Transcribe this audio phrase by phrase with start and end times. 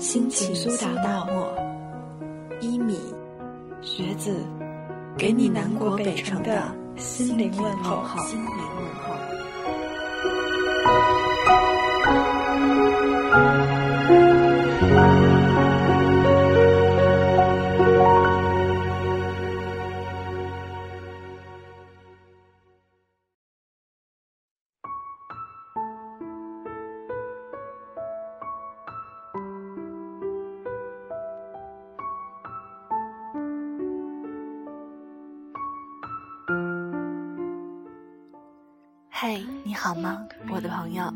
[0.00, 1.54] 心情苏打大漠，
[2.58, 2.98] 一米，
[3.82, 4.34] 学子，
[5.18, 8.02] 给你南国北城的心灵问候。
[8.26, 9.39] 心灵问候。
[39.22, 41.12] 嘿，你好吗，我的朋友？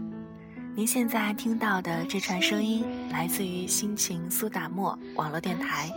[0.74, 5.90] 您现在听到的这串声音来自于心情苏打沫网络电台，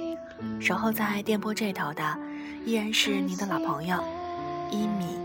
[0.58, 2.18] 守候在电波这头的
[2.64, 4.02] 依然是您的老朋友
[4.72, 5.20] 一米。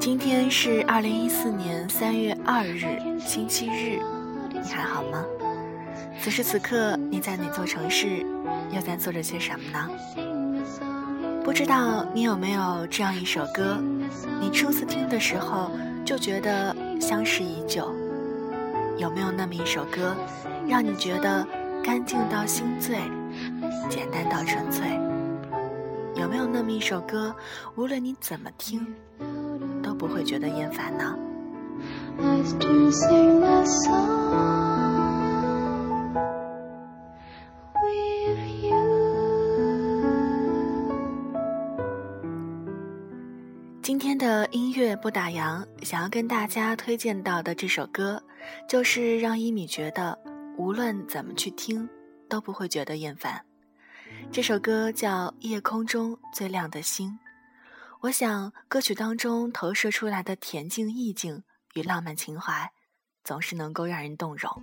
[0.00, 2.86] 今天是二零一四年三月二日，
[3.20, 4.00] 星期日，
[4.50, 5.22] 你还好吗？
[6.20, 8.24] 此时此刻，你在哪座城市，
[8.70, 9.88] 又在做着些什么呢？
[11.44, 13.76] 不知道你有没有这样一首歌，
[14.40, 15.72] 你初次听的时候
[16.04, 17.92] 就觉得相识已久。
[18.98, 20.14] 有没有那么一首歌，
[20.68, 21.44] 让你觉得
[21.82, 22.98] 干净到心醉，
[23.88, 24.86] 简单到纯粹？
[26.14, 27.34] 有没有那么一首歌，
[27.74, 28.86] 无论你怎么听，
[29.82, 31.16] 都不会觉得厌烦呢？
[43.82, 48.22] 今天的音乐不打烊，想要跟大家推荐到的这首歌，
[48.68, 50.16] 就是让一米觉得
[50.56, 51.88] 无论怎么去听，
[52.28, 53.44] 都不会觉得厌烦。
[54.30, 57.08] 这首歌叫《夜空中最亮的星》，
[58.02, 61.42] 我想歌曲当中投射出来的恬静意境
[61.74, 62.70] 与浪漫情怀，
[63.24, 64.62] 总是能够让人动容。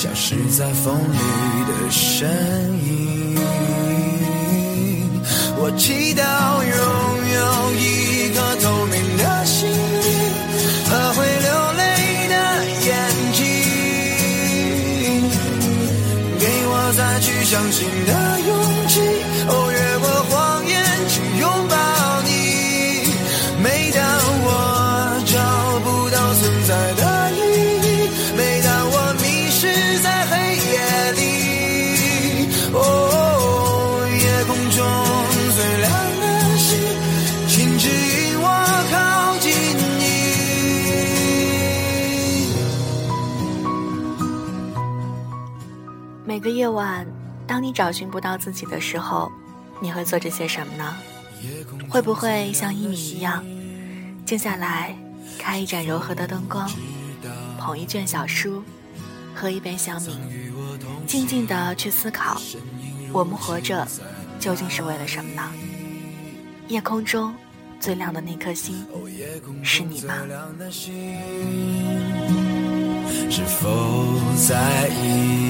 [0.00, 1.18] 消失在风里
[1.66, 2.28] 的身
[2.86, 3.34] 影。
[5.56, 6.70] 我祈祷拥
[7.34, 7.97] 有一
[46.38, 47.04] 每个夜晚，
[47.48, 49.28] 当你找寻不到自己的时候，
[49.80, 50.96] 你会做着些什么呢？
[51.90, 53.44] 会不会像一米一样，
[54.24, 54.96] 静下来，
[55.36, 56.70] 开一盏柔和的灯光，
[57.58, 58.62] 捧一卷小书，
[59.34, 60.12] 喝一杯香茗，
[61.08, 62.40] 静静地去思考，
[63.12, 63.84] 我们活着
[64.38, 65.42] 究竟是为了什么呢？
[66.68, 67.34] 夜空中
[67.80, 68.86] 最亮的那颗星，
[69.64, 70.14] 是你吗？
[73.28, 73.68] 是否
[74.36, 75.47] 在意？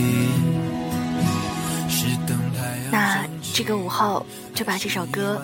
[3.58, 4.24] 这个午后
[4.54, 5.42] 就把这首歌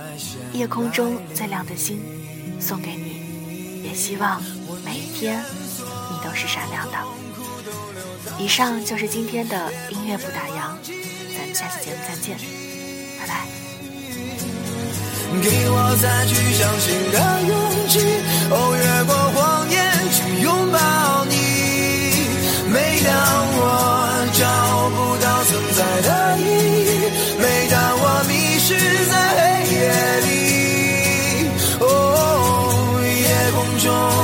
[0.57, 2.01] 《夜空中最亮的星》
[2.65, 4.41] 送给你，也希望
[4.85, 5.43] 每一天
[6.13, 6.99] 你都是闪亮的。
[8.39, 10.77] 以上就是今天的音乐不打烊，
[11.37, 12.39] 咱们下期节目再见，
[13.19, 13.49] 拜拜。
[15.43, 17.19] 给我再去相信的
[17.49, 17.99] 勇气，
[18.49, 19.94] 哦，越过谎言。
[33.79, 34.24] 中。